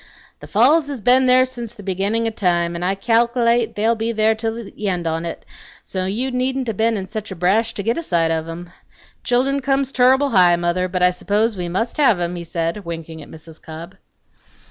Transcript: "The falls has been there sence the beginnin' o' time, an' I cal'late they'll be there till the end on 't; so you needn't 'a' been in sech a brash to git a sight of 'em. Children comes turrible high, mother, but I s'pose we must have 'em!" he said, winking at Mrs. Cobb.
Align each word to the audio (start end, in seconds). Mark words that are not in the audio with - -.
"The 0.39 0.47
falls 0.47 0.87
has 0.87 0.99
been 0.99 1.27
there 1.27 1.45
sence 1.45 1.75
the 1.75 1.83
beginnin' 1.83 2.25
o' 2.25 2.31
time, 2.31 2.75
an' 2.75 2.81
I 2.81 2.95
cal'late 2.95 3.75
they'll 3.75 3.93
be 3.93 4.11
there 4.11 4.33
till 4.33 4.55
the 4.55 4.87
end 4.87 5.05
on 5.05 5.21
't; 5.25 5.45
so 5.83 6.05
you 6.07 6.31
needn't 6.31 6.67
'a' 6.67 6.73
been 6.73 6.97
in 6.97 7.07
sech 7.07 7.29
a 7.29 7.35
brash 7.35 7.75
to 7.75 7.83
git 7.83 7.99
a 7.99 8.01
sight 8.01 8.31
of 8.31 8.49
'em. 8.49 8.71
Children 9.23 9.61
comes 9.61 9.91
turrible 9.91 10.31
high, 10.31 10.55
mother, 10.55 10.87
but 10.87 11.03
I 11.03 11.11
s'pose 11.11 11.55
we 11.55 11.69
must 11.69 11.97
have 11.97 12.19
'em!" 12.19 12.35
he 12.35 12.43
said, 12.43 12.83
winking 12.83 13.21
at 13.21 13.29
Mrs. 13.29 13.61
Cobb. 13.61 13.95